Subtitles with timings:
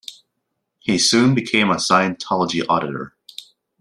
[0.79, 3.13] He soon became a Scientology auditor.